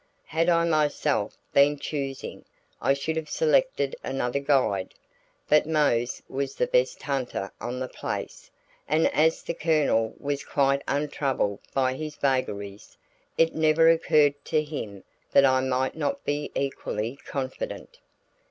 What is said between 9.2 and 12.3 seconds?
the Colonel was quite untroubled by his